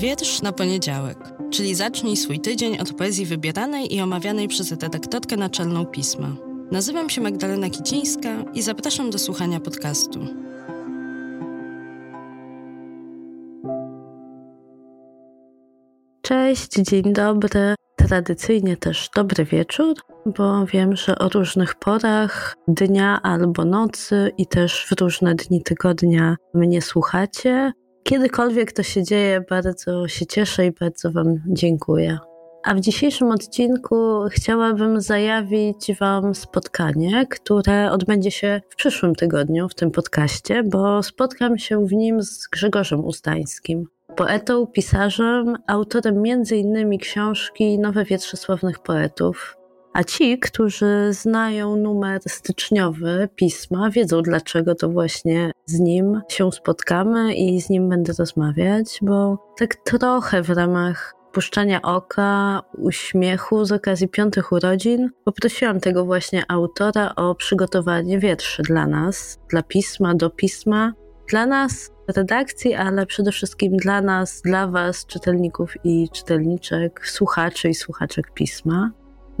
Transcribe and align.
Wiersz 0.00 0.42
na 0.42 0.52
poniedziałek, 0.52 1.18
czyli 1.50 1.74
zacznij 1.74 2.16
swój 2.16 2.40
tydzień 2.40 2.78
od 2.78 2.92
poezji 2.92 3.26
wybieranej 3.26 3.94
i 3.94 4.00
omawianej 4.00 4.48
przez 4.48 4.70
redaktorkę 4.70 5.36
naczelną 5.36 5.86
pisma. 5.86 6.36
Nazywam 6.70 7.10
się 7.10 7.20
Magdalena 7.20 7.70
Kicińska 7.70 8.44
i 8.54 8.62
zapraszam 8.62 9.10
do 9.10 9.18
słuchania 9.18 9.60
podcastu. 9.60 10.20
Cześć, 16.22 16.72
dzień 16.72 17.12
dobry. 17.12 17.74
Tradycyjnie 17.96 18.76
też 18.76 19.10
dobry 19.16 19.44
wieczór, 19.44 19.94
bo 20.26 20.66
wiem, 20.66 20.96
że 20.96 21.18
o 21.18 21.28
różnych 21.28 21.74
porach 21.74 22.56
dnia 22.68 23.22
albo 23.22 23.64
nocy 23.64 24.32
i 24.38 24.46
też 24.46 24.86
w 24.90 25.00
różne 25.00 25.34
dni 25.34 25.62
tygodnia 25.62 26.36
mnie 26.54 26.82
słuchacie. 26.82 27.72
Kiedykolwiek 28.02 28.72
to 28.72 28.82
się 28.82 29.02
dzieje, 29.02 29.44
bardzo 29.50 30.08
się 30.08 30.26
cieszę 30.26 30.66
i 30.66 30.72
bardzo 30.72 31.12
Wam 31.12 31.34
dziękuję. 31.46 32.18
A 32.64 32.74
w 32.74 32.80
dzisiejszym 32.80 33.30
odcinku 33.30 34.24
chciałabym 34.30 35.00
zajawić 35.00 35.92
Wam 36.00 36.34
spotkanie, 36.34 37.26
które 37.30 37.90
odbędzie 37.90 38.30
się 38.30 38.60
w 38.68 38.76
przyszłym 38.76 39.14
tygodniu 39.14 39.68
w 39.68 39.74
tym 39.74 39.90
podcaście, 39.90 40.62
bo 40.62 41.02
spotkam 41.02 41.58
się 41.58 41.86
w 41.86 41.92
nim 41.92 42.22
z 42.22 42.48
Grzegorzem 42.48 43.04
Ustańskim, 43.04 43.86
poetą, 44.16 44.66
pisarzem, 44.66 45.56
autorem 45.66 46.22
m.in. 46.26 46.98
książki 46.98 47.78
Nowe 47.78 48.04
wietrze 48.04 48.36
sławnych 48.36 48.78
poetów, 48.78 49.56
a 49.92 50.04
ci, 50.04 50.38
którzy 50.38 51.08
znają 51.10 51.76
numer 51.76 52.20
styczniowy 52.28 53.28
pisma, 53.36 53.90
wiedzą 53.90 54.22
dlaczego 54.22 54.74
to 54.74 54.88
właśnie 54.88 55.52
z 55.66 55.78
nim 55.78 56.20
się 56.28 56.52
spotkamy 56.52 57.34
i 57.34 57.60
z 57.60 57.70
nim 57.70 57.88
będę 57.88 58.12
rozmawiać, 58.18 58.98
bo 59.02 59.38
tak 59.58 59.74
trochę 59.74 60.42
w 60.42 60.50
ramach 60.50 61.14
puszczania 61.32 61.82
oka, 61.82 62.62
uśmiechu 62.78 63.64
z 63.64 63.72
okazji 63.72 64.08
piątych 64.08 64.52
urodzin 64.52 65.10
poprosiłam 65.24 65.80
tego 65.80 66.04
właśnie 66.04 66.44
autora 66.48 67.12
o 67.16 67.34
przygotowanie 67.34 68.18
wierszy 68.18 68.62
dla 68.62 68.86
nas, 68.86 69.38
dla 69.48 69.62
pisma, 69.62 70.14
do 70.14 70.30
pisma, 70.30 70.92
dla 71.28 71.46
nas, 71.46 71.92
redakcji, 72.16 72.74
ale 72.74 73.06
przede 73.06 73.32
wszystkim 73.32 73.76
dla 73.76 74.00
nas, 74.02 74.42
dla 74.42 74.66
Was, 74.66 75.06
czytelników 75.06 75.74
i 75.84 76.08
czytelniczek, 76.12 77.06
słuchaczy 77.06 77.68
i 77.68 77.74
słuchaczek 77.74 78.30
pisma. 78.34 78.90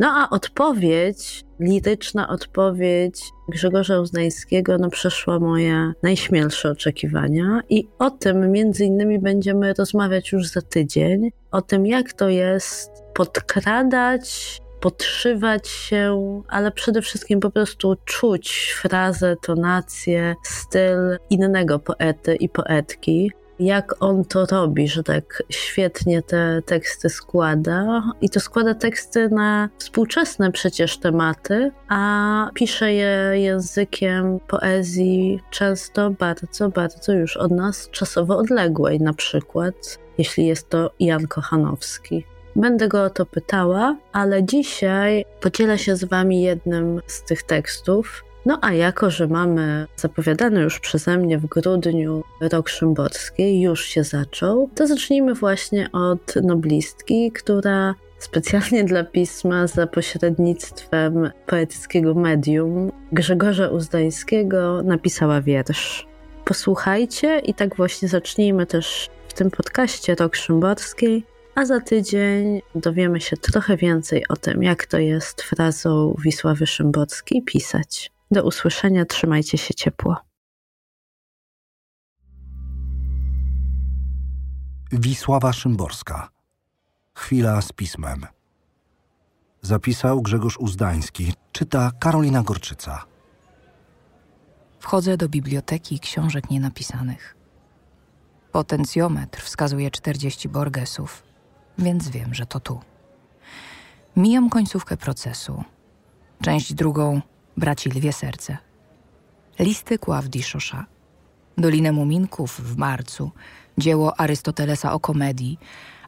No 0.00 0.08
a 0.08 0.30
odpowiedź, 0.30 1.44
liryczna 1.58 2.28
odpowiedź 2.28 3.22
Grzegorza 3.48 4.00
Uznańskiego 4.00 4.78
no, 4.78 4.90
przeszła 4.90 5.38
moje 5.38 5.92
najśmielsze 6.02 6.70
oczekiwania 6.70 7.60
i 7.68 7.88
o 7.98 8.10
tym 8.10 8.52
między 8.52 8.84
innymi 8.84 9.18
będziemy 9.18 9.74
rozmawiać 9.74 10.32
już 10.32 10.46
za 10.48 10.62
tydzień, 10.62 11.30
o 11.50 11.62
tym 11.62 11.86
jak 11.86 12.12
to 12.12 12.28
jest 12.28 12.90
podkradać, 13.14 14.58
podszywać 14.80 15.68
się, 15.68 16.42
ale 16.48 16.70
przede 16.70 17.02
wszystkim 17.02 17.40
po 17.40 17.50
prostu 17.50 17.96
czuć 18.04 18.74
frazę, 18.82 19.36
tonację, 19.42 20.34
styl 20.44 21.18
innego 21.30 21.78
poety 21.78 22.34
i 22.34 22.48
poetki 22.48 23.32
jak 23.60 23.94
on 24.00 24.24
to 24.24 24.46
robi, 24.46 24.88
że 24.88 25.02
tak 25.02 25.42
świetnie 25.50 26.22
te 26.22 26.62
teksty 26.66 27.08
składa. 27.08 28.02
I 28.20 28.30
to 28.30 28.40
składa 28.40 28.74
teksty 28.74 29.28
na 29.28 29.68
współczesne 29.78 30.52
przecież 30.52 30.98
tematy, 30.98 31.72
a 31.88 32.50
pisze 32.54 32.92
je 32.92 33.32
językiem 33.34 34.40
poezji 34.48 35.40
często 35.50 36.10
bardzo, 36.10 36.68
bardzo 36.68 37.12
już 37.12 37.36
od 37.36 37.50
nas 37.50 37.90
czasowo 37.90 38.36
odległej, 38.38 39.00
na 39.00 39.12
przykład 39.12 39.74
jeśli 40.18 40.46
jest 40.46 40.68
to 40.68 40.90
Jan 41.00 41.26
Kochanowski. 41.26 42.24
Będę 42.56 42.88
go 42.88 43.04
o 43.04 43.10
to 43.10 43.26
pytała, 43.26 43.96
ale 44.12 44.44
dzisiaj 44.44 45.24
podzielę 45.40 45.78
się 45.78 45.96
z 45.96 46.04
Wami 46.04 46.42
jednym 46.42 47.00
z 47.06 47.22
tych 47.22 47.42
tekstów, 47.42 48.24
no 48.46 48.58
a 48.62 48.72
jako, 48.72 49.10
że 49.10 49.26
mamy 49.26 49.86
zapowiadany 49.96 50.60
już 50.60 50.80
przeze 50.80 51.18
mnie 51.18 51.38
w 51.38 51.46
grudniu 51.46 52.22
rok 52.40 52.68
Szymborskiej, 52.68 53.60
już 53.60 53.84
się 53.84 54.04
zaczął, 54.04 54.70
to 54.74 54.86
zacznijmy 54.86 55.34
właśnie 55.34 55.92
od 55.92 56.36
noblistki, 56.42 57.32
która 57.32 57.94
specjalnie 58.18 58.84
dla 58.84 59.04
pisma 59.04 59.66
za 59.66 59.86
pośrednictwem 59.86 61.30
poetyckiego 61.46 62.14
medium 62.14 62.92
Grzegorza 63.12 63.68
Uzdańskiego 63.68 64.82
napisała 64.82 65.40
wiersz. 65.40 66.06
Posłuchajcie 66.44 67.38
i 67.38 67.54
tak 67.54 67.76
właśnie 67.76 68.08
zacznijmy 68.08 68.66
też 68.66 69.10
w 69.28 69.32
tym 69.32 69.50
podcaście 69.50 70.14
Rok 70.14 70.36
Szymborskiej, 70.36 71.24
a 71.54 71.64
za 71.64 71.80
tydzień 71.80 72.62
dowiemy 72.74 73.20
się 73.20 73.36
trochę 73.36 73.76
więcej 73.76 74.28
o 74.28 74.36
tym, 74.36 74.62
jak 74.62 74.86
to 74.86 74.98
jest 74.98 75.42
frazą 75.42 76.16
Wisławy 76.24 76.66
Szymborskiej 76.66 77.42
pisać. 77.42 78.10
Do 78.30 78.42
usłyszenia, 78.44 79.04
trzymajcie 79.04 79.58
się 79.58 79.74
ciepło. 79.74 80.16
Wisława 84.92 85.52
Szymborska. 85.52 86.30
Chwila 87.14 87.62
z 87.62 87.72
pismem. 87.72 88.26
Zapisał 89.62 90.22
Grzegorz 90.22 90.56
Uzdański, 90.58 91.34
czyta 91.52 91.90
Karolina 92.00 92.42
Gorczyca. 92.42 93.04
Wchodzę 94.78 95.16
do 95.16 95.28
biblioteki 95.28 96.00
książek 96.00 96.50
nienapisanych. 96.50 97.36
Potencjometr 98.52 99.42
wskazuje 99.42 99.90
40 99.90 100.48
Borgesów, 100.48 101.22
więc 101.78 102.08
wiem, 102.08 102.34
że 102.34 102.46
to 102.46 102.60
tu. 102.60 102.80
Mijam 104.16 104.50
końcówkę 104.50 104.96
procesu. 104.96 105.64
Część 106.42 106.74
drugą 106.74 107.20
braci 107.56 107.88
Lwie 107.88 108.12
Serce. 108.12 108.58
Listy 109.58 109.98
Kławdi 109.98 110.42
Szosza. 110.42 110.86
Dolinę 111.58 111.92
Muminków 111.92 112.60
w 112.60 112.76
marcu. 112.76 113.30
Dzieło 113.78 114.20
Arystotelesa 114.20 114.92
o 114.92 115.00
komedii. 115.00 115.58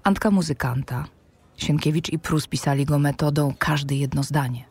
Antka 0.03 0.31
Muzykanta. 0.31 1.05
Sienkiewicz 1.57 2.13
i 2.13 2.19
Prus 2.19 2.47
pisali 2.47 2.85
go 2.85 2.99
metodą 2.99 3.55
każdy 3.59 3.95
jedno 3.95 4.23
zdanie. 4.23 4.65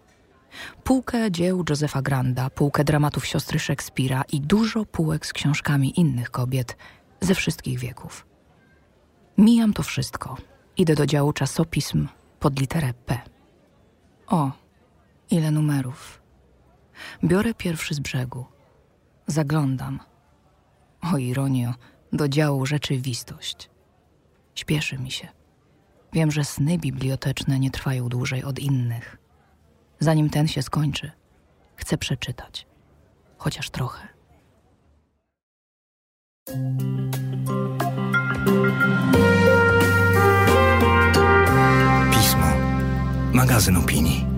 Półkę 0.84 1.32
dzieł 1.32 1.64
Józefa 1.70 2.02
Granda, 2.02 2.50
półkę 2.50 2.84
dramatów 2.84 3.26
siostry 3.26 3.60
Szekspira 3.60 4.24
i 4.32 4.42
dużo 4.42 4.86
półek 4.86 5.26
z 5.26 5.34
książkami 5.34 6.00
innych 6.00 6.32
kobiet 6.32 6.78
ze 7.22 7.36
wszystkich 7.36 7.80
wieków. 7.80 8.26
Mijam 9.38 9.74
to 9.74 9.84
wszystko. 9.84 10.38
Idę 10.78 10.96
do 10.96 11.06
działu 11.06 11.34
czasopism 11.34 12.08
pod 12.40 12.60
literę 12.60 12.94
P. 12.94 13.20
O, 14.28 14.52
ile 15.32 15.52
numerów. 15.52 16.21
Biorę 17.24 17.54
pierwszy 17.54 17.94
z 17.94 18.00
brzegu. 18.00 18.46
Zaglądam. 19.28 20.00
O 21.14 21.18
ironio, 21.18 21.74
do 22.14 22.30
działu 22.30 22.66
rzeczywistość. 22.66 23.70
Śpieszy 24.56 24.98
mi 24.98 25.12
się. 25.12 25.28
Wiem, 26.14 26.32
że 26.32 26.44
sny 26.44 26.78
biblioteczne 26.78 27.60
nie 27.60 27.72
trwają 27.72 28.10
dłużej 28.10 28.44
od 28.44 28.60
innych. 28.60 29.18
Zanim 30.00 30.30
ten 30.30 30.48
się 30.48 30.62
skończy, 30.62 31.12
chcę 31.76 31.98
przeczytać. 31.98 32.68
Chociaż 33.38 33.70
trochę. 33.70 34.08
Pismo. 42.12 42.48
Magazyn 43.34 43.78
opinii. 43.78 44.31